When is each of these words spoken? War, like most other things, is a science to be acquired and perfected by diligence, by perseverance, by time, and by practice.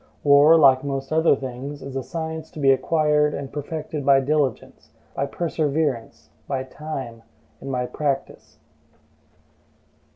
War, 0.23 0.57
like 0.57 0.83
most 0.83 1.13
other 1.13 1.35
things, 1.35 1.83
is 1.83 1.95
a 1.95 2.01
science 2.01 2.49
to 2.49 2.59
be 2.59 2.71
acquired 2.71 3.35
and 3.35 3.53
perfected 3.53 4.03
by 4.03 4.19
diligence, 4.19 4.89
by 5.13 5.27
perseverance, 5.27 6.31
by 6.47 6.63
time, 6.63 7.21
and 7.59 7.71
by 7.71 7.85
practice. 7.85 8.57